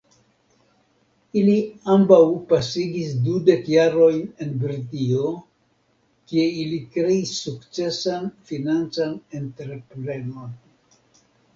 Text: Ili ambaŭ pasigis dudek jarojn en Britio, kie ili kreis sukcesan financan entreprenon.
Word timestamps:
Ili 1.41 1.57
ambaŭ 1.95 2.17
pasigis 2.53 3.11
dudek 3.27 3.69
jarojn 3.73 4.23
en 4.45 4.55
Britio, 4.63 5.29
kie 6.33 6.47
ili 6.63 6.81
kreis 6.97 7.35
sukcesan 7.49 8.27
financan 8.53 9.13
entreprenon. 9.43 10.59